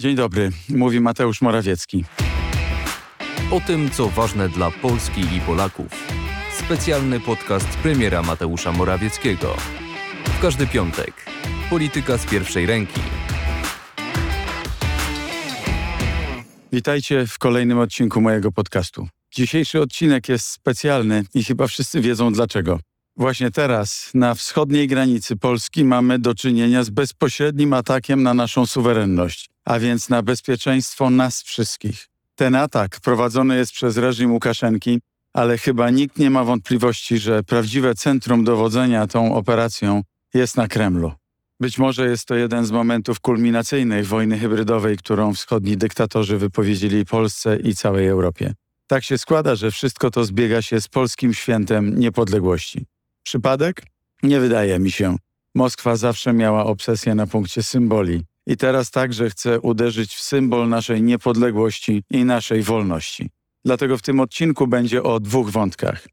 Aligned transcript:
Dzień 0.00 0.16
dobry, 0.16 0.50
mówi 0.68 1.00
Mateusz 1.00 1.42
Morawiecki. 1.42 2.04
O 3.50 3.60
tym, 3.60 3.90
co 3.90 4.08
ważne 4.08 4.48
dla 4.48 4.70
Polski 4.70 5.20
i 5.20 5.40
Polaków. 5.40 6.08
Specjalny 6.58 7.20
podcast 7.20 7.68
premiera 7.68 8.22
Mateusza 8.22 8.72
Morawieckiego. 8.72 9.56
W 10.24 10.42
każdy 10.42 10.66
piątek. 10.66 11.12
Polityka 11.70 12.18
z 12.18 12.26
pierwszej 12.26 12.66
ręki. 12.66 13.00
Witajcie 16.72 17.26
w 17.26 17.38
kolejnym 17.38 17.78
odcinku 17.78 18.20
mojego 18.20 18.52
podcastu. 18.52 19.08
Dzisiejszy 19.34 19.80
odcinek 19.80 20.28
jest 20.28 20.46
specjalny 20.46 21.24
i 21.34 21.44
chyba 21.44 21.66
wszyscy 21.66 22.00
wiedzą 22.00 22.32
dlaczego. 22.32 22.80
Właśnie 23.18 23.50
teraz 23.50 24.10
na 24.14 24.34
wschodniej 24.34 24.88
granicy 24.88 25.36
Polski 25.36 25.84
mamy 25.84 26.18
do 26.18 26.34
czynienia 26.34 26.84
z 26.84 26.90
bezpośrednim 26.90 27.72
atakiem 27.72 28.22
na 28.22 28.34
naszą 28.34 28.66
suwerenność, 28.66 29.50
a 29.64 29.78
więc 29.78 30.08
na 30.08 30.22
bezpieczeństwo 30.22 31.10
nas 31.10 31.42
wszystkich. 31.42 32.08
Ten 32.34 32.54
atak 32.54 33.00
prowadzony 33.00 33.56
jest 33.56 33.72
przez 33.72 33.96
reżim 33.96 34.32
Łukaszenki, 34.32 35.00
ale 35.32 35.58
chyba 35.58 35.90
nikt 35.90 36.18
nie 36.18 36.30
ma 36.30 36.44
wątpliwości, 36.44 37.18
że 37.18 37.42
prawdziwe 37.42 37.94
centrum 37.94 38.44
dowodzenia 38.44 39.06
tą 39.06 39.34
operacją 39.34 40.02
jest 40.34 40.56
na 40.56 40.68
Kremlu. 40.68 41.12
Być 41.60 41.78
może 41.78 42.08
jest 42.08 42.24
to 42.24 42.34
jeden 42.34 42.66
z 42.66 42.70
momentów 42.70 43.20
kulminacyjnych 43.20 44.06
wojny 44.06 44.38
hybrydowej, 44.38 44.96
którą 44.96 45.34
wschodni 45.34 45.76
dyktatorzy 45.76 46.38
wypowiedzieli 46.38 47.04
Polsce 47.04 47.56
i 47.56 47.74
całej 47.74 48.06
Europie. 48.08 48.54
Tak 48.86 49.04
się 49.04 49.18
składa, 49.18 49.54
że 49.54 49.70
wszystko 49.70 50.10
to 50.10 50.24
zbiega 50.24 50.62
się 50.62 50.80
z 50.80 50.88
polskim 50.88 51.34
świętem 51.34 51.98
niepodległości. 51.98 52.86
Przypadek? 53.28 53.82
Nie 54.22 54.40
wydaje 54.40 54.78
mi 54.78 54.90
się. 54.90 55.16
Moskwa 55.54 55.96
zawsze 55.96 56.32
miała 56.32 56.64
obsesję 56.64 57.14
na 57.14 57.26
punkcie 57.26 57.62
symboli 57.62 58.22
i 58.46 58.56
teraz 58.56 58.90
także 58.90 59.30
chce 59.30 59.60
uderzyć 59.60 60.14
w 60.14 60.20
symbol 60.20 60.68
naszej 60.68 61.02
niepodległości 61.02 62.02
i 62.10 62.24
naszej 62.24 62.62
wolności. 62.62 63.30
Dlatego 63.64 63.98
w 63.98 64.02
tym 64.02 64.20
odcinku 64.20 64.66
będzie 64.66 65.02
o 65.02 65.20
dwóch 65.20 65.50
wątkach. 65.50 66.06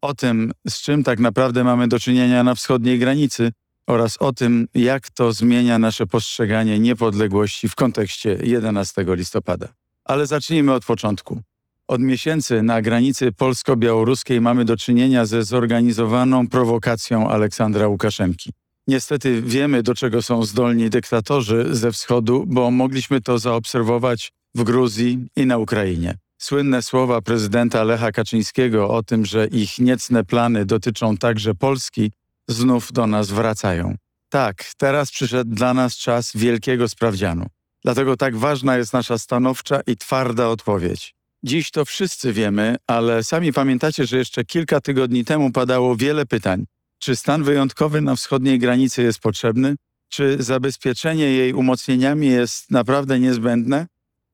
O 0.00 0.14
tym, 0.14 0.52
z 0.68 0.82
czym 0.82 1.04
tak 1.04 1.18
naprawdę 1.18 1.64
mamy 1.64 1.88
do 1.88 1.98
czynienia 1.98 2.44
na 2.44 2.54
wschodniej 2.54 2.98
granicy 2.98 3.52
oraz 3.86 4.16
o 4.16 4.32
tym, 4.32 4.68
jak 4.74 5.10
to 5.10 5.32
zmienia 5.32 5.78
nasze 5.78 6.06
postrzeganie 6.06 6.78
niepodległości 6.78 7.68
w 7.68 7.74
kontekście 7.74 8.38
11 8.42 9.04
listopada. 9.08 9.68
Ale 10.04 10.26
zacznijmy 10.26 10.72
od 10.72 10.84
początku. 10.84 11.40
Od 11.88 12.00
miesięcy 12.00 12.62
na 12.62 12.82
granicy 12.82 13.32
polsko-białoruskiej 13.32 14.40
mamy 14.40 14.64
do 14.64 14.76
czynienia 14.76 15.26
ze 15.26 15.44
zorganizowaną 15.44 16.48
prowokacją 16.48 17.28
Aleksandra 17.30 17.88
Łukaszenki. 17.88 18.52
Niestety 18.86 19.42
wiemy, 19.42 19.82
do 19.82 19.94
czego 19.94 20.22
są 20.22 20.42
zdolni 20.42 20.90
dyktatorzy 20.90 21.66
ze 21.70 21.92
wschodu, 21.92 22.44
bo 22.46 22.70
mogliśmy 22.70 23.20
to 23.20 23.38
zaobserwować 23.38 24.32
w 24.54 24.62
Gruzji 24.62 25.26
i 25.36 25.46
na 25.46 25.58
Ukrainie. 25.58 26.14
Słynne 26.38 26.82
słowa 26.82 27.20
prezydenta 27.20 27.84
Lecha 27.84 28.12
Kaczyńskiego 28.12 28.88
o 28.90 29.02
tym, 29.02 29.26
że 29.26 29.46
ich 29.46 29.78
niecne 29.78 30.24
plany 30.24 30.64
dotyczą 30.64 31.16
także 31.16 31.54
Polski, 31.54 32.12
znów 32.48 32.92
do 32.92 33.06
nas 33.06 33.30
wracają. 33.30 33.94
Tak, 34.28 34.64
teraz 34.76 35.10
przyszedł 35.10 35.54
dla 35.54 35.74
nas 35.74 35.96
czas 35.96 36.30
wielkiego 36.34 36.88
sprawdzianu. 36.88 37.46
Dlatego 37.84 38.16
tak 38.16 38.36
ważna 38.36 38.76
jest 38.76 38.92
nasza 38.92 39.18
stanowcza 39.18 39.80
i 39.86 39.96
twarda 39.96 40.48
odpowiedź. 40.48 41.15
Dziś 41.46 41.70
to 41.70 41.84
wszyscy 41.84 42.32
wiemy, 42.32 42.76
ale 42.86 43.24
sami 43.24 43.52
pamiętacie, 43.52 44.06
że 44.06 44.18
jeszcze 44.18 44.44
kilka 44.44 44.80
tygodni 44.80 45.24
temu 45.24 45.52
padało 45.52 45.96
wiele 45.96 46.26
pytań. 46.26 46.64
Czy 46.98 47.16
stan 47.16 47.44
wyjątkowy 47.44 48.00
na 48.00 48.16
wschodniej 48.16 48.58
granicy 48.58 49.02
jest 49.02 49.18
potrzebny? 49.18 49.76
Czy 50.08 50.42
zabezpieczenie 50.42 51.24
jej 51.24 51.52
umocnieniami 51.52 52.26
jest 52.26 52.70
naprawdę 52.70 53.20
niezbędne? 53.20 53.86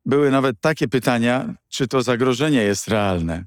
Były 0.06 0.30
nawet 0.30 0.60
takie 0.60 0.88
pytania, 0.88 1.54
czy 1.68 1.88
to 1.88 2.02
zagrożenie 2.02 2.62
jest 2.62 2.88
realne. 2.88 3.44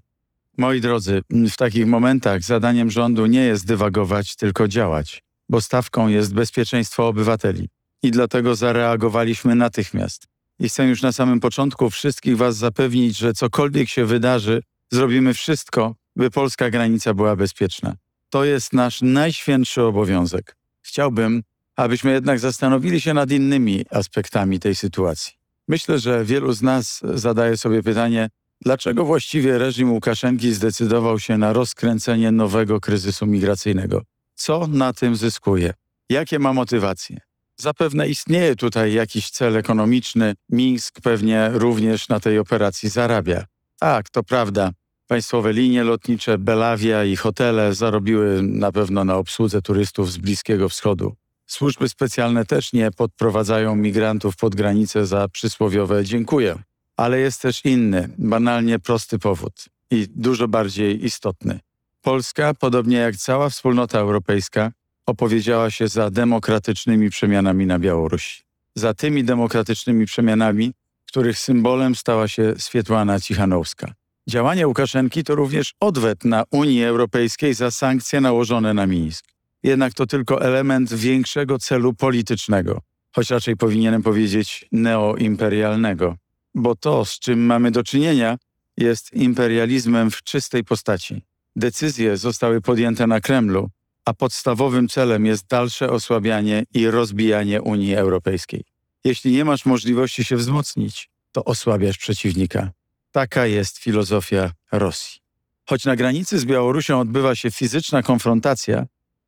Moi 0.57 0.81
drodzy, 0.81 1.22
w 1.29 1.57
takich 1.57 1.88
momentach 1.88 2.44
zadaniem 2.44 2.91
rządu 2.91 3.25
nie 3.25 3.44
jest 3.44 3.68
dywagować, 3.68 4.35
tylko 4.35 4.68
działać, 4.68 5.23
bo 5.50 5.62
stawką 5.62 6.07
jest 6.07 6.34
bezpieczeństwo 6.34 7.07
obywateli. 7.07 7.69
I 8.03 8.12
dlatego 8.12 8.56
zareagowaliśmy 8.56 9.56
natychmiast. 9.56 10.34
I 10.59 10.69
chcę 10.69 10.85
już 10.88 11.01
na 11.01 11.11
samym 11.11 11.39
początku 11.39 11.89
wszystkich 11.89 12.38
Was 12.38 12.57
zapewnić, 12.57 13.17
że 13.17 13.33
cokolwiek 13.33 13.89
się 13.89 14.05
wydarzy, 14.05 14.61
zrobimy 14.91 15.33
wszystko, 15.33 15.95
by 16.16 16.31
polska 16.31 16.69
granica 16.69 17.13
była 17.13 17.35
bezpieczna. 17.35 17.95
To 18.29 18.43
jest 18.43 18.73
nasz 18.73 19.01
najświętszy 19.01 19.83
obowiązek. 19.83 20.55
Chciałbym, 20.81 21.44
abyśmy 21.75 22.11
jednak 22.11 22.39
zastanowili 22.39 23.01
się 23.01 23.13
nad 23.13 23.31
innymi 23.31 23.85
aspektami 23.91 24.59
tej 24.59 24.75
sytuacji. 24.75 25.33
Myślę, 25.67 25.99
że 25.99 26.25
wielu 26.25 26.53
z 26.53 26.61
nas 26.61 27.01
zadaje 27.13 27.57
sobie 27.57 27.83
pytanie, 27.83 28.29
dlaczego 28.61 29.05
właściwie 29.05 29.57
reżim 29.57 29.91
Łukaszenki 29.91 30.53
zdecydował 30.53 31.19
się 31.19 31.38
na 31.38 31.53
rozkręcenie 31.53 32.31
nowego 32.31 32.79
kryzysu 32.79 33.25
migracyjnego? 33.25 34.01
Co 34.35 34.67
na 34.67 34.94
tym 34.94 35.15
zyskuje? 35.15 35.73
Jakie 36.09 36.39
ma 36.39 36.53
motywacje? 36.53 37.17
Zapewne 37.57 38.07
istnieje 38.07 38.55
tutaj 38.55 38.93
jakiś 38.93 39.29
cel 39.29 39.57
ekonomiczny. 39.57 40.33
Mińsk 40.49 41.01
pewnie 41.01 41.49
również 41.53 42.09
na 42.09 42.19
tej 42.19 42.39
operacji 42.39 42.89
zarabia. 42.89 43.45
Tak, 43.79 44.09
to 44.09 44.23
prawda. 44.23 44.71
Państwowe 45.07 45.53
linie 45.53 45.83
lotnicze, 45.83 46.38
Belawia 46.38 47.03
i 47.03 47.15
hotele 47.15 47.73
zarobiły 47.73 48.44
na 48.44 48.71
pewno 48.71 49.03
na 49.03 49.15
obsłudze 49.15 49.61
turystów 49.61 50.11
z 50.11 50.17
Bliskiego 50.17 50.69
Wschodu. 50.69 51.15
Służby 51.47 51.89
specjalne 51.89 52.45
też 52.45 52.73
nie 52.73 52.91
podprowadzają 52.91 53.75
migrantów 53.75 54.35
pod 54.35 54.55
granicę 54.55 55.05
za 55.05 55.27
przysłowiowe 55.27 56.05
dziękuję. 56.05 56.55
Ale 56.97 57.19
jest 57.19 57.41
też 57.41 57.65
inny, 57.65 58.09
banalnie 58.17 58.79
prosty 58.79 59.19
powód 59.19 59.65
i 59.91 60.07
dużo 60.15 60.47
bardziej 60.47 61.05
istotny. 61.05 61.59
Polska, 62.01 62.53
podobnie 62.53 62.97
jak 62.97 63.15
cała 63.15 63.49
wspólnota 63.49 63.99
europejska, 63.99 64.71
opowiedziała 65.05 65.71
się 65.71 65.88
za 65.88 66.11
demokratycznymi 66.11 67.09
przemianami 67.09 67.66
na 67.66 67.79
Białorusi. 67.79 68.43
Za 68.75 68.93
tymi 68.93 69.23
demokratycznymi 69.23 70.05
przemianami, 70.05 70.73
których 71.07 71.39
symbolem 71.39 71.95
stała 71.95 72.27
się 72.27 72.53
Swietłana 72.57 73.19
Cichanowska. 73.19 73.94
Działania 74.29 74.67
Łukaszenki 74.67 75.23
to 75.23 75.35
również 75.35 75.73
odwet 75.79 76.25
na 76.25 76.44
Unii 76.51 76.83
Europejskiej 76.83 77.53
za 77.53 77.71
sankcje 77.71 78.21
nałożone 78.21 78.73
na 78.73 78.88
Mińsk. 78.88 79.25
Jednak 79.63 79.94
to 79.94 80.05
tylko 80.05 80.41
element 80.41 80.94
większego 80.94 81.59
celu 81.59 81.94
politycznego, 81.94 82.81
choć 83.15 83.29
raczej 83.29 83.57
powinienem 83.57 84.03
powiedzieć 84.03 84.65
neoimperialnego, 84.71 86.15
bo 86.55 86.75
to, 86.75 87.05
z 87.05 87.19
czym 87.19 87.45
mamy 87.45 87.71
do 87.71 87.83
czynienia, 87.83 88.38
jest 88.77 89.13
imperializmem 89.13 90.11
w 90.11 90.23
czystej 90.23 90.63
postaci. 90.63 91.21
Decyzje 91.55 92.17
zostały 92.17 92.61
podjęte 92.61 93.07
na 93.07 93.21
Kremlu, 93.21 93.69
a 94.05 94.13
podstawowym 94.13 94.88
celem 94.88 95.25
jest 95.25 95.47
dalsze 95.47 95.89
osłabianie 95.89 96.63
i 96.73 96.88
rozbijanie 96.88 97.61
Unii 97.61 97.95
Europejskiej. 97.95 98.63
Jeśli 99.03 99.31
nie 99.31 99.45
masz 99.45 99.66
możliwości 99.66 100.23
się 100.23 100.35
wzmocnić, 100.35 101.09
to 101.31 101.43
osłabiasz 101.43 101.97
przeciwnika. 101.97 102.71
Taka 103.11 103.45
jest 103.45 103.77
filozofia 103.77 104.51
Rosji. 104.71 105.21
Choć 105.69 105.85
na 105.85 105.95
granicy 105.95 106.39
z 106.39 106.45
Białorusią 106.45 106.99
odbywa 106.99 107.35
się 107.35 107.51
fizyczna 107.51 108.03
konfrontacja, 108.03 108.85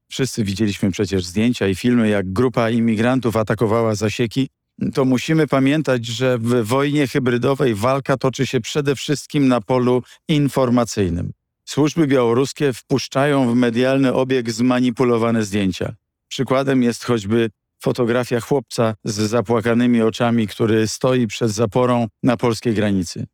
wszyscy 0.09 0.43
widzieliśmy 0.43 0.91
przecież 0.91 1.25
zdjęcia 1.25 1.67
i 1.67 1.75
filmy, 1.75 2.09
jak 2.09 2.33
grupa 2.33 2.69
imigrantów 2.69 3.35
atakowała 3.35 3.95
zasieki, 3.95 4.49
to 4.93 5.05
musimy 5.05 5.47
pamiętać, 5.47 6.05
że 6.05 6.37
w 6.37 6.63
wojnie 6.63 7.07
hybrydowej 7.07 7.75
walka 7.75 8.17
toczy 8.17 8.47
się 8.47 8.61
przede 8.61 8.95
wszystkim 8.95 9.47
na 9.47 9.61
polu 9.61 10.03
informacyjnym. 10.27 11.31
Służby 11.67 12.07
białoruskie 12.07 12.73
wpuszczają 12.73 13.51
w 13.51 13.55
medialny 13.55 14.13
obieg 14.13 14.51
zmanipulowane 14.51 15.43
zdjęcia. 15.45 15.95
Przykładem 16.27 16.83
jest 16.83 17.03
choćby 17.03 17.49
fotografia 17.79 18.39
chłopca 18.39 18.95
z 19.03 19.15
zapłakanymi 19.15 20.01
oczami, 20.01 20.47
który 20.47 20.87
stoi 20.87 21.27
przed 21.27 21.51
zaporą 21.51 22.07
na 22.23 22.37
polskiej 22.37 22.73
granicy. 22.73 23.27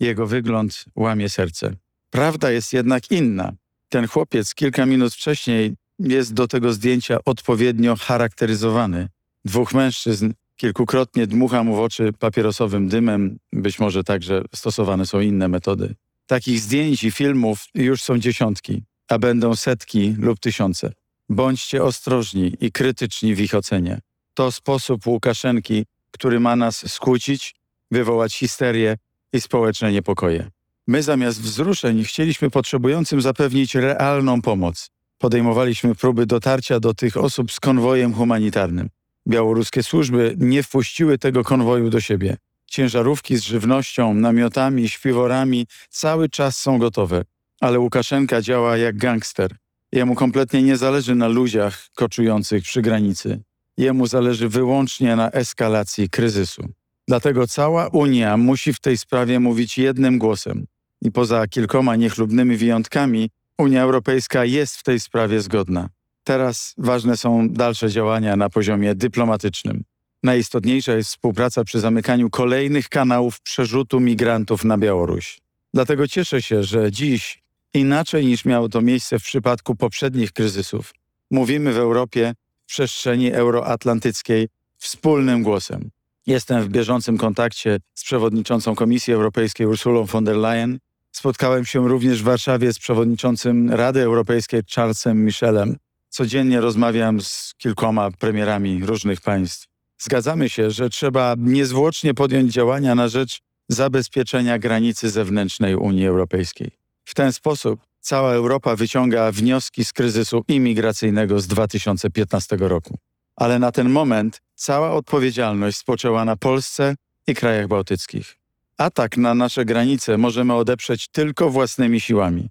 Jego 0.00 0.26
wygląd 0.26 0.84
łamie 0.94 1.28
serce. 1.28 1.72
Prawda 2.10 2.50
jest 2.50 2.72
jednak 2.72 3.10
inna. 3.10 3.52
Ten 3.88 4.06
chłopiec 4.06 4.54
kilka 4.54 4.86
minut 4.86 5.14
wcześniej 5.14 5.74
jest 5.98 6.34
do 6.34 6.48
tego 6.48 6.72
zdjęcia 6.72 7.18
odpowiednio 7.24 7.96
charakteryzowany. 7.96 9.08
Dwóch 9.44 9.74
mężczyzn 9.74 10.32
kilkukrotnie 10.56 11.26
dmucha 11.26 11.64
mu 11.64 11.76
w 11.76 11.80
oczy 11.80 12.12
papierosowym 12.18 12.88
dymem, 12.88 13.38
być 13.52 13.78
może 13.78 14.04
także 14.04 14.42
stosowane 14.54 15.06
są 15.06 15.20
inne 15.20 15.48
metody. 15.48 15.94
Takich 16.26 16.60
zdjęć 16.60 17.04
i 17.04 17.10
filmów 17.10 17.64
już 17.74 18.02
są 18.02 18.18
dziesiątki, 18.18 18.82
a 19.08 19.18
będą 19.18 19.56
setki 19.56 20.14
lub 20.18 20.40
tysiące. 20.40 20.92
Bądźcie 21.28 21.84
ostrożni 21.84 22.56
i 22.60 22.72
krytyczni 22.72 23.34
w 23.34 23.40
ich 23.40 23.54
ocenie. 23.54 24.00
To 24.34 24.52
sposób 24.52 25.06
Łukaszenki, 25.06 25.84
który 26.10 26.40
ma 26.40 26.56
nas 26.56 26.92
skłócić, 26.92 27.54
wywołać 27.90 28.34
histerię 28.34 28.96
i 29.32 29.40
społeczne 29.40 29.92
niepokoje. 29.92 30.50
My 30.86 31.02
zamiast 31.02 31.40
wzruszeń 31.40 32.04
chcieliśmy 32.04 32.50
potrzebującym 32.50 33.20
zapewnić 33.20 33.74
realną 33.74 34.42
pomoc. 34.42 34.90
Podejmowaliśmy 35.18 35.94
próby 35.94 36.26
dotarcia 36.26 36.80
do 36.80 36.94
tych 36.94 37.16
osób 37.16 37.52
z 37.52 37.60
konwojem 37.60 38.14
humanitarnym. 38.14 38.88
Białoruskie 39.28 39.82
służby 39.82 40.34
nie 40.38 40.62
wpuściły 40.62 41.18
tego 41.18 41.44
konwoju 41.44 41.90
do 41.90 42.00
siebie. 42.00 42.36
Ciężarówki 42.66 43.36
z 43.36 43.42
żywnością, 43.42 44.14
namiotami, 44.14 44.88
śpiworami 44.88 45.66
cały 45.90 46.28
czas 46.28 46.58
są 46.58 46.78
gotowe, 46.78 47.24
ale 47.60 47.78
Łukaszenka 47.78 48.42
działa 48.42 48.76
jak 48.76 48.96
gangster. 48.96 49.56
Jemu 49.92 50.14
kompletnie 50.14 50.62
nie 50.62 50.76
zależy 50.76 51.14
na 51.14 51.28
ludziach 51.28 51.86
koczujących 51.94 52.62
przy 52.62 52.82
granicy. 52.82 53.42
Jemu 53.76 54.06
zależy 54.06 54.48
wyłącznie 54.48 55.16
na 55.16 55.30
eskalacji 55.30 56.10
kryzysu. 56.10 56.62
Dlatego 57.08 57.46
cała 57.46 57.88
Unia 57.88 58.36
musi 58.36 58.72
w 58.72 58.80
tej 58.80 58.98
sprawie 58.98 59.40
mówić 59.40 59.78
jednym 59.78 60.18
głosem. 60.18 60.66
I 61.02 61.12
poza 61.12 61.46
kilkoma 61.46 61.96
niechlubnymi 61.96 62.56
wyjątkami, 62.56 63.30
Unia 63.58 63.82
Europejska 63.82 64.44
jest 64.44 64.76
w 64.76 64.82
tej 64.82 65.00
sprawie 65.00 65.40
zgodna. 65.40 65.88
Teraz 66.24 66.74
ważne 66.78 67.16
są 67.16 67.48
dalsze 67.48 67.90
działania 67.90 68.36
na 68.36 68.50
poziomie 68.50 68.94
dyplomatycznym. 68.94 69.84
Najistotniejsza 70.22 70.94
jest 70.94 71.10
współpraca 71.10 71.64
przy 71.64 71.80
zamykaniu 71.80 72.30
kolejnych 72.30 72.88
kanałów 72.88 73.40
przerzutu 73.40 74.00
migrantów 74.00 74.64
na 74.64 74.78
Białoruś. 74.78 75.38
Dlatego 75.74 76.08
cieszę 76.08 76.42
się, 76.42 76.62
że 76.62 76.92
dziś, 76.92 77.42
inaczej 77.74 78.26
niż 78.26 78.44
miało 78.44 78.68
to 78.68 78.80
miejsce 78.80 79.18
w 79.18 79.22
przypadku 79.22 79.74
poprzednich 79.74 80.32
kryzysów, 80.32 80.94
mówimy 81.30 81.72
w 81.72 81.78
Europie, 81.78 82.34
w 82.62 82.68
przestrzeni 82.68 83.32
euroatlantyckiej, 83.32 84.48
wspólnym 84.78 85.42
głosem. 85.42 85.90
Jestem 86.26 86.62
w 86.62 86.68
bieżącym 86.68 87.18
kontakcie 87.18 87.78
z 87.94 88.04
przewodniczącą 88.04 88.74
Komisji 88.74 89.12
Europejskiej 89.12 89.66
Ursulą 89.66 90.04
von 90.04 90.24
der 90.24 90.36
Leyen. 90.36 90.78
Spotkałem 91.12 91.64
się 91.64 91.88
również 91.88 92.22
w 92.22 92.24
Warszawie 92.24 92.72
z 92.72 92.78
przewodniczącym 92.78 93.70
Rady 93.70 94.02
Europejskiej 94.02 94.60
Charlesem 94.74 95.24
Michelem. 95.24 95.76
Codziennie 96.08 96.60
rozmawiam 96.60 97.20
z 97.20 97.54
kilkoma 97.58 98.10
premierami 98.10 98.86
różnych 98.86 99.20
państw. 99.20 99.75
Zgadzamy 99.98 100.48
się, 100.48 100.70
że 100.70 100.90
trzeba 100.90 101.34
niezwłocznie 101.38 102.14
podjąć 102.14 102.52
działania 102.52 102.94
na 102.94 103.08
rzecz 103.08 103.40
zabezpieczenia 103.68 104.58
granicy 104.58 105.10
zewnętrznej 105.10 105.76
Unii 105.76 106.06
Europejskiej. 106.06 106.70
W 107.04 107.14
ten 107.14 107.32
sposób 107.32 107.80
cała 108.00 108.32
Europa 108.32 108.76
wyciąga 108.76 109.32
wnioski 109.32 109.84
z 109.84 109.92
kryzysu 109.92 110.44
imigracyjnego 110.48 111.40
z 111.40 111.46
2015 111.46 112.56
roku. 112.60 112.98
Ale 113.36 113.58
na 113.58 113.72
ten 113.72 113.90
moment 113.90 114.42
cała 114.54 114.92
odpowiedzialność 114.92 115.76
spoczęła 115.76 116.24
na 116.24 116.36
Polsce 116.36 116.94
i 117.26 117.34
krajach 117.34 117.68
bałtyckich. 117.68 118.36
Atak 118.78 119.16
na 119.16 119.34
nasze 119.34 119.64
granice 119.64 120.18
możemy 120.18 120.54
odeprzeć 120.54 121.08
tylko 121.08 121.50
własnymi 121.50 122.00
siłami. 122.00 122.48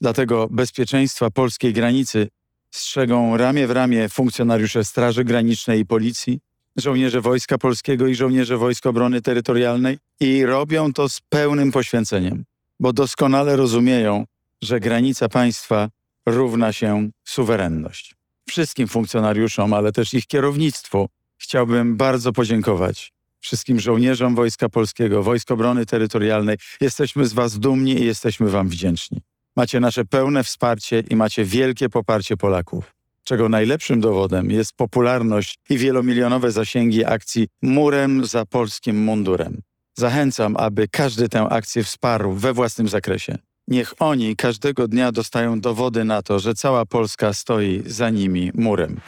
Dlatego 0.00 0.48
bezpieczeństwa 0.50 1.30
polskiej 1.30 1.72
granicy 1.72 2.28
strzegą 2.70 3.36
ramię 3.36 3.66
w 3.66 3.70
ramię 3.70 4.08
funkcjonariusze 4.08 4.84
Straży 4.84 5.24
Granicznej 5.24 5.80
i 5.80 5.86
Policji, 5.86 6.40
żołnierze 6.76 7.20
Wojska 7.20 7.58
Polskiego 7.58 8.06
i 8.06 8.14
żołnierze 8.14 8.56
Wojsk 8.56 8.86
Obrony 8.86 9.22
Terytorialnej 9.22 9.98
i 10.20 10.46
robią 10.46 10.92
to 10.92 11.08
z 11.08 11.20
pełnym 11.28 11.72
poświęceniem, 11.72 12.44
bo 12.80 12.92
doskonale 12.92 13.56
rozumieją, 13.56 14.24
że 14.62 14.80
granica 14.80 15.28
państwa 15.28 15.88
równa 16.26 16.72
się 16.72 17.10
suwerenność. 17.24 18.14
Wszystkim 18.48 18.88
funkcjonariuszom, 18.88 19.72
ale 19.72 19.92
też 19.92 20.14
ich 20.14 20.26
kierownictwu 20.26 21.08
chciałbym 21.38 21.96
bardzo 21.96 22.32
podziękować. 22.32 23.12
Wszystkim 23.40 23.80
żołnierzom 23.80 24.34
Wojska 24.34 24.68
Polskiego, 24.68 25.22
Wojsk 25.22 25.50
Obrony 25.50 25.86
Terytorialnej. 25.86 26.56
Jesteśmy 26.80 27.26
z 27.26 27.32
Was 27.32 27.58
dumni 27.58 28.00
i 28.00 28.04
jesteśmy 28.04 28.50
Wam 28.50 28.68
wdzięczni. 28.68 29.20
Macie 29.56 29.80
nasze 29.80 30.04
pełne 30.04 30.44
wsparcie 30.44 31.02
i 31.10 31.16
macie 31.16 31.44
wielkie 31.44 31.88
poparcie 31.88 32.36
Polaków 32.36 32.93
czego 33.24 33.48
najlepszym 33.48 34.00
dowodem 34.00 34.50
jest 34.50 34.72
popularność 34.76 35.58
i 35.70 35.78
wielomilionowe 35.78 36.52
zasięgi 36.52 37.04
akcji 37.04 37.48
Murem 37.62 38.24
za 38.24 38.46
polskim 38.46 39.04
mundurem. 39.04 39.60
Zachęcam, 39.98 40.56
aby 40.56 40.88
każdy 40.88 41.28
tę 41.28 41.42
akcję 41.42 41.84
wsparł 41.84 42.32
we 42.32 42.52
własnym 42.52 42.88
zakresie. 42.88 43.38
Niech 43.68 43.94
oni 43.98 44.36
każdego 44.36 44.88
dnia 44.88 45.12
dostają 45.12 45.60
dowody 45.60 46.04
na 46.04 46.22
to, 46.22 46.38
że 46.38 46.54
cała 46.54 46.86
Polska 46.86 47.32
stoi 47.32 47.82
za 47.86 48.10
nimi 48.10 48.50
murem. 48.54 49.00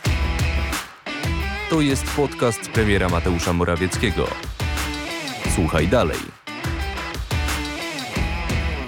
To 1.70 1.80
jest 1.80 2.04
podcast 2.16 2.70
premiera 2.70 3.08
Mateusza 3.08 3.52
Morawieckiego. 3.52 4.28
Słuchaj 5.54 5.88
dalej. 5.88 6.18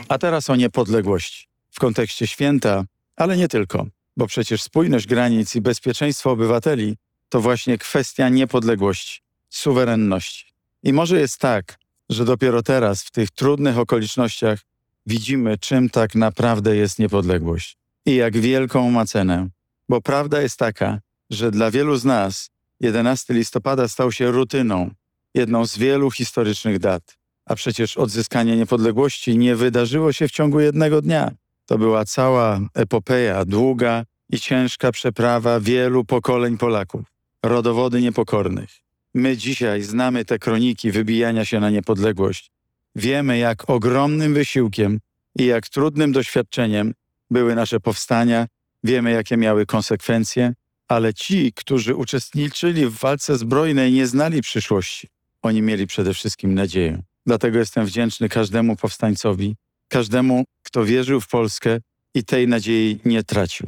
A 0.09 0.19
teraz 0.19 0.51
o 0.51 0.57
niepodległości. 0.57 1.49
W 1.71 1.81
kontekście 1.81 2.27
święta, 2.27 2.85
ale 3.17 3.37
nie 3.37 3.49
tylko, 3.49 3.87
bo 4.19 4.27
przecież 4.27 4.63
spójność 4.63 5.07
granic 5.07 5.55
i 5.57 5.61
bezpieczeństwo 5.61 6.31
obywateli 6.31 6.97
to 7.29 7.41
właśnie 7.41 7.79
kwestia 7.79 8.29
niepodległości, 8.29 9.21
suwerenności. 9.49 10.47
I 10.83 10.93
może 10.93 11.21
jest 11.21 11.39
tak, 11.39 11.79
że 12.11 12.25
dopiero 12.25 12.63
teraz, 12.63 13.03
w 13.03 13.11
tych 13.11 13.31
trudnych 13.31 13.79
okolicznościach, 13.79 14.59
widzimy, 15.07 15.59
czym 15.59 15.91
tak 15.91 16.15
naprawdę 16.15 16.77
jest 16.77 16.99
niepodległość 16.99 17.77
i 18.07 18.15
jak 18.15 18.37
wielką 18.37 18.91
ma 18.91 19.07
cenę. 19.07 19.49
Bo 19.89 20.01
prawda 20.01 20.43
jest 20.43 20.57
taka, 20.57 21.01
że 21.31 21.51
dla 21.51 21.71
wielu 21.71 21.97
z 21.97 22.05
nas 22.05 22.51
11 22.81 23.35
listopada 23.35 23.89
stał 23.89 24.13
się 24.13 24.31
rutyną, 24.31 24.91
jedną 25.35 25.67
z 25.67 25.79
wielu 25.79 26.11
historycznych 26.11 26.79
dat. 26.79 27.19
A 27.45 27.55
przecież 27.55 27.97
odzyskanie 27.97 28.57
niepodległości 28.57 29.39
nie 29.39 29.57
wydarzyło 29.57 30.13
się 30.13 30.29
w 30.29 30.33
ciągu 30.33 30.61
jednego 30.61 31.03
dnia. 31.03 31.31
To 31.69 31.79
była 31.79 32.05
cała 32.05 32.61
epopeja, 32.75 33.45
długa 33.45 34.05
i 34.31 34.41
ciężka 34.41 34.93
przeprawa 34.93 35.61
wielu 35.61 36.05
pokoleń 36.05 36.59
Polaków, 36.59 37.03
rodowody 37.43 38.01
niepokornych. 38.01 38.71
My 39.15 39.37
dzisiaj 39.37 39.83
znamy 39.83 40.25
te 40.25 40.39
kroniki 40.39 40.91
wybijania 40.91 41.45
się 41.45 41.61
na 41.61 41.71
niepodległość. 41.71 42.51
Wiemy, 42.97 43.39
jak 43.39 43.71
ogromnym 43.71 44.35
wysiłkiem 44.35 45.01
i 45.39 45.47
jak 45.47 45.69
trudnym 45.69 46.13
doświadczeniem 46.13 46.95
były 47.31 47.55
nasze 47.55 47.81
powstania, 47.81 48.47
wiemy, 48.85 49.11
jakie 49.11 49.37
miały 49.37 49.67
konsekwencje, 49.67 50.53
ale 50.89 51.15
ci, 51.15 51.53
którzy 51.53 51.95
uczestniczyli 51.95 52.87
w 52.87 52.99
walce 52.99 53.39
zbrojnej, 53.39 53.93
nie 53.93 54.07
znali 54.07 54.43
przyszłości. 54.43 55.09
Oni 55.43 55.63
mieli 55.63 55.87
przede 55.87 56.15
wszystkim 56.15 56.55
nadzieję. 56.55 57.03
Dlatego 57.27 57.59
jestem 57.59 57.87
wdzięczny 57.87 58.29
każdemu 58.29 58.77
powstańcowi, 58.77 59.57
każdemu, 59.89 60.45
kto 60.63 60.85
wierzył 60.85 61.21
w 61.21 61.29
Polskę 61.29 61.79
i 62.15 62.25
tej 62.25 62.49
nadziei 62.49 63.01
nie 63.05 63.25
tracił. 63.25 63.67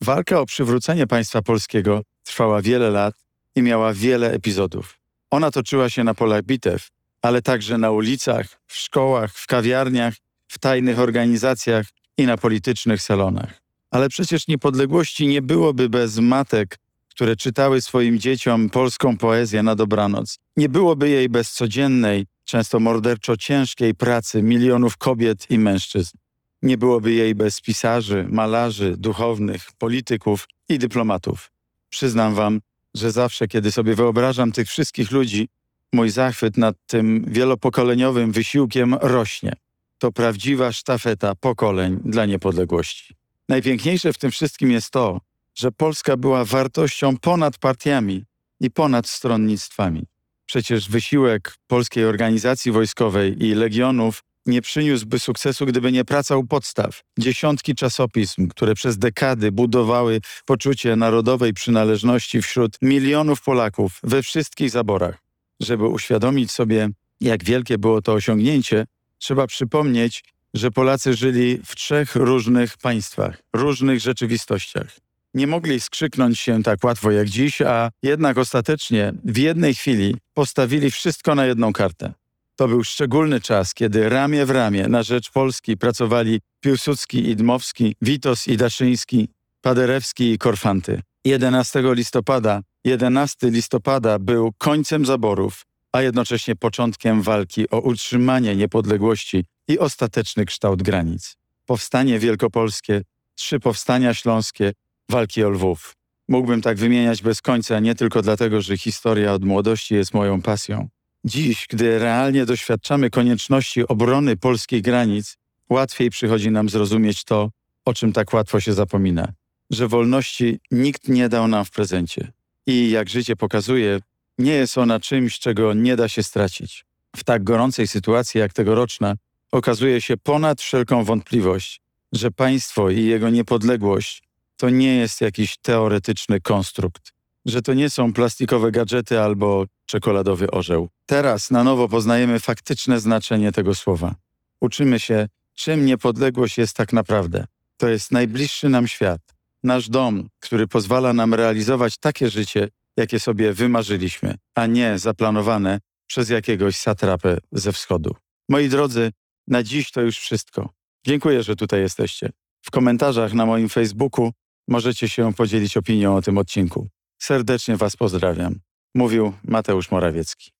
Walka 0.00 0.40
o 0.40 0.46
przywrócenie 0.46 1.06
państwa 1.06 1.42
polskiego 1.42 2.02
trwała 2.24 2.62
wiele 2.62 2.90
lat 2.90 3.14
i 3.54 3.62
miała 3.62 3.94
wiele 3.94 4.32
epizodów. 4.32 4.98
Ona 5.30 5.50
toczyła 5.50 5.90
się 5.90 6.04
na 6.04 6.14
polach 6.14 6.42
bitew, 6.42 6.88
ale 7.22 7.42
także 7.42 7.78
na 7.78 7.90
ulicach, 7.90 8.46
w 8.66 8.76
szkołach, 8.76 9.34
w 9.34 9.46
kawiarniach, 9.46 10.14
w 10.48 10.58
tajnych 10.58 10.98
organizacjach 10.98 11.86
i 12.18 12.26
na 12.26 12.36
politycznych 12.36 13.02
salonach. 13.02 13.60
Ale 13.90 14.08
przecież 14.08 14.48
niepodległości 14.48 15.26
nie 15.26 15.42
byłoby 15.42 15.88
bez 15.88 16.18
matek, 16.18 16.78
które 17.08 17.36
czytały 17.36 17.80
swoim 17.80 18.18
dzieciom 18.18 18.70
polską 18.70 19.16
poezję 19.16 19.62
na 19.62 19.74
dobranoc. 19.74 20.38
Nie 20.56 20.68
byłoby 20.68 21.08
jej 21.08 21.28
bez 21.28 21.52
codziennej, 21.52 22.26
często 22.46 22.80
morderczo 22.80 23.36
ciężkiej 23.36 23.94
pracy 23.94 24.42
milionów 24.42 24.96
kobiet 24.96 25.50
i 25.50 25.58
mężczyzn. 25.58 26.16
Nie 26.62 26.78
byłoby 26.78 27.12
jej 27.12 27.34
bez 27.34 27.60
pisarzy, 27.60 28.26
malarzy, 28.28 28.94
duchownych, 28.96 29.72
polityków 29.78 30.48
i 30.68 30.78
dyplomatów. 30.78 31.50
Przyznam 31.88 32.34
wam, 32.34 32.60
że 32.94 33.12
zawsze, 33.12 33.48
kiedy 33.48 33.72
sobie 33.72 33.94
wyobrażam 33.94 34.52
tych 34.52 34.68
wszystkich 34.68 35.10
ludzi, 35.10 35.48
mój 35.92 36.10
zachwyt 36.10 36.56
nad 36.56 36.76
tym 36.86 37.24
wielopokoleniowym 37.28 38.32
wysiłkiem 38.32 38.94
rośnie. 38.94 39.52
To 39.98 40.12
prawdziwa 40.12 40.72
sztafeta 40.72 41.34
pokoleń 41.34 42.00
dla 42.04 42.26
niepodległości. 42.26 43.14
Najpiękniejsze 43.48 44.12
w 44.12 44.18
tym 44.18 44.30
wszystkim 44.30 44.70
jest 44.70 44.90
to, 44.90 45.20
że 45.54 45.72
Polska 45.72 46.16
była 46.16 46.44
wartością 46.44 47.16
ponad 47.16 47.58
partiami 47.58 48.24
i 48.60 48.70
ponad 48.70 49.08
stronnictwami. 49.08 50.06
Przecież 50.46 50.88
wysiłek 50.88 51.54
polskiej 51.66 52.04
organizacji 52.04 52.72
wojskowej 52.72 53.44
i 53.44 53.54
legionów 53.54 54.22
nie 54.46 54.62
przyniósłby 54.62 55.18
sukcesu, 55.18 55.66
gdyby 55.66 55.92
nie 55.92 56.04
praca 56.04 56.36
u 56.36 56.44
podstaw. 56.44 57.02
Dziesiątki 57.18 57.74
czasopism, 57.74 58.48
które 58.48 58.74
przez 58.74 58.98
dekady 58.98 59.52
budowały 59.52 60.20
poczucie 60.44 60.96
narodowej 60.96 61.52
przynależności 61.52 62.42
wśród 62.42 62.76
milionów 62.82 63.42
Polaków 63.42 63.98
we 64.02 64.22
wszystkich 64.22 64.70
zaborach. 64.70 65.18
Żeby 65.60 65.86
uświadomić 65.86 66.52
sobie, 66.52 66.88
jak 67.20 67.44
wielkie 67.44 67.78
było 67.78 68.02
to 68.02 68.12
osiągnięcie, 68.12 68.86
trzeba 69.18 69.46
przypomnieć, 69.46 70.24
że 70.54 70.70
Polacy 70.70 71.14
żyli 71.14 71.60
w 71.66 71.76
trzech 71.76 72.16
różnych 72.16 72.78
państwach, 72.78 73.42
różnych 73.52 74.00
rzeczywistościach. 74.00 75.05
Nie 75.36 75.46
mogli 75.46 75.80
skrzyknąć 75.80 76.40
się 76.40 76.62
tak 76.62 76.84
łatwo 76.84 77.10
jak 77.10 77.28
dziś, 77.28 77.62
a 77.62 77.90
jednak 78.02 78.38
ostatecznie 78.38 79.12
w 79.24 79.38
jednej 79.38 79.74
chwili 79.74 80.16
postawili 80.34 80.90
wszystko 80.90 81.34
na 81.34 81.46
jedną 81.46 81.72
kartę. 81.72 82.12
To 82.56 82.68
był 82.68 82.84
szczególny 82.84 83.40
czas, 83.40 83.74
kiedy 83.74 84.08
ramię 84.08 84.46
w 84.46 84.50
ramię 84.50 84.88
na 84.88 85.02
rzecz 85.02 85.30
Polski 85.30 85.76
pracowali 85.76 86.40
Piłsudski 86.60 87.30
i 87.30 87.36
Dmowski, 87.36 87.96
Witos 88.02 88.48
i 88.48 88.56
Daszyński, 88.56 89.28
Paderewski 89.60 90.32
i 90.32 90.38
Korfanty. 90.38 91.00
11 91.24 91.82
listopada. 91.84 92.60
11 92.84 93.50
listopada 93.50 94.18
był 94.18 94.52
końcem 94.58 95.06
zaborów, 95.06 95.66
a 95.92 96.02
jednocześnie 96.02 96.56
początkiem 96.56 97.22
walki 97.22 97.70
o 97.70 97.80
utrzymanie 97.80 98.56
niepodległości 98.56 99.44
i 99.68 99.78
ostateczny 99.78 100.44
kształt 100.44 100.82
granic. 100.82 101.36
Powstanie 101.66 102.18
wielkopolskie, 102.18 103.02
trzy 103.34 103.60
powstania 103.60 104.14
śląskie, 104.14 104.72
walki 105.10 105.44
o 105.44 105.50
Lwów. 105.50 105.96
Mógłbym 106.28 106.62
tak 106.62 106.76
wymieniać 106.76 107.22
bez 107.22 107.42
końca, 107.42 107.80
nie 107.80 107.94
tylko 107.94 108.22
dlatego, 108.22 108.62
że 108.62 108.78
historia 108.78 109.32
od 109.32 109.44
młodości 109.44 109.94
jest 109.94 110.14
moją 110.14 110.42
pasją. 110.42 110.88
Dziś, 111.24 111.66
gdy 111.70 111.98
realnie 111.98 112.46
doświadczamy 112.46 113.10
konieczności 113.10 113.88
obrony 113.88 114.36
polskich 114.36 114.82
granic, 114.82 115.36
łatwiej 115.70 116.10
przychodzi 116.10 116.50
nam 116.50 116.68
zrozumieć 116.68 117.24
to, 117.24 117.50
o 117.84 117.94
czym 117.94 118.12
tak 118.12 118.32
łatwo 118.32 118.60
się 118.60 118.72
zapomina, 118.72 119.32
że 119.70 119.88
wolności 119.88 120.58
nikt 120.70 121.08
nie 121.08 121.28
dał 121.28 121.48
nam 121.48 121.64
w 121.64 121.70
prezencie. 121.70 122.32
I 122.66 122.90
jak 122.90 123.08
życie 123.08 123.36
pokazuje, 123.36 124.00
nie 124.38 124.52
jest 124.52 124.78
ona 124.78 125.00
czymś, 125.00 125.38
czego 125.38 125.74
nie 125.74 125.96
da 125.96 126.08
się 126.08 126.22
stracić. 126.22 126.84
W 127.16 127.24
tak 127.24 127.44
gorącej 127.44 127.88
sytuacji 127.88 128.40
jak 128.40 128.52
tegoroczna 128.52 129.14
okazuje 129.52 130.00
się 130.00 130.16
ponad 130.16 130.60
wszelką 130.60 131.04
wątpliwość, 131.04 131.80
że 132.12 132.30
państwo 132.30 132.90
i 132.90 133.04
jego 133.04 133.30
niepodległość 133.30 134.25
to 134.56 134.70
nie 134.70 134.96
jest 134.96 135.20
jakiś 135.20 135.56
teoretyczny 135.56 136.40
konstrukt, 136.40 137.12
że 137.44 137.62
to 137.62 137.74
nie 137.74 137.90
są 137.90 138.12
plastikowe 138.12 138.70
gadżety 138.70 139.20
albo 139.20 139.64
czekoladowy 139.86 140.50
orzeł. 140.50 140.88
Teraz 141.06 141.50
na 141.50 141.64
nowo 141.64 141.88
poznajemy 141.88 142.40
faktyczne 142.40 143.00
znaczenie 143.00 143.52
tego 143.52 143.74
słowa. 143.74 144.14
Uczymy 144.60 145.00
się, 145.00 145.28
czym 145.54 145.86
niepodległość 145.86 146.58
jest 146.58 146.76
tak 146.76 146.92
naprawdę. 146.92 147.44
To 147.76 147.88
jest 147.88 148.12
najbliższy 148.12 148.68
nam 148.68 148.88
świat, 148.88 149.20
nasz 149.62 149.88
dom, 149.88 150.28
który 150.40 150.66
pozwala 150.66 151.12
nam 151.12 151.34
realizować 151.34 151.98
takie 151.98 152.30
życie, 152.30 152.68
jakie 152.96 153.20
sobie 153.20 153.52
wymarzyliśmy, 153.52 154.34
a 154.54 154.66
nie 154.66 154.98
zaplanowane 154.98 155.80
przez 156.06 156.30
jakiegoś 156.30 156.76
satrapę 156.76 157.38
ze 157.52 157.72
wschodu. 157.72 158.16
Moi 158.48 158.68
drodzy, 158.68 159.12
na 159.46 159.62
dziś 159.62 159.90
to 159.90 160.00
już 160.00 160.18
wszystko. 160.18 160.70
Dziękuję, 161.06 161.42
że 161.42 161.56
tutaj 161.56 161.80
jesteście. 161.80 162.30
W 162.62 162.70
komentarzach 162.70 163.32
na 163.32 163.46
moim 163.46 163.68
Facebooku 163.68 164.32
możecie 164.68 165.08
się 165.08 165.32
podzielić 165.34 165.76
opinią 165.76 166.16
o 166.16 166.22
tym 166.22 166.38
odcinku. 166.38 166.88
Serdecznie 167.18 167.76
Was 167.76 167.96
pozdrawiam. 167.96 168.54
Mówił 168.94 169.32
Mateusz 169.44 169.90
Morawiecki. 169.90 170.50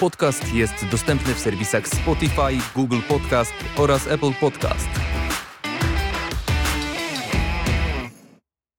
Podcast 0.00 0.54
jest 0.54 0.86
dostępny 0.90 1.34
w 1.34 1.38
serwisach 1.38 1.88
Spotify, 1.88 2.72
Google 2.74 3.00
Podcast 3.08 3.52
oraz 3.76 4.06
Apple 4.06 4.32
Podcast. 4.40 4.88